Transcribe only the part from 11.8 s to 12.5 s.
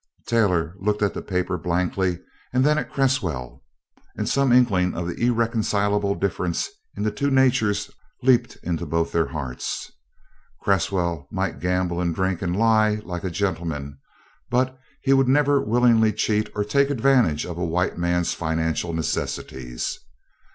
and drink